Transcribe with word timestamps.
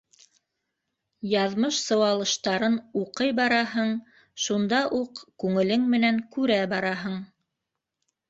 Яҙмыш 1.31 1.81
сыуалыштарын 1.89 2.77
уҡый 3.01 3.29
бараһың, 3.39 3.93
шунда 4.45 4.81
уҡ 5.01 5.23
күңелең 5.43 5.85
менән 5.95 6.17
күрә 6.37 6.57
бараһың. 6.73 7.21